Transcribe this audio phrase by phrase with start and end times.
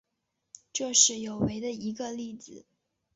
[0.73, 2.65] 这是有违的一个例子。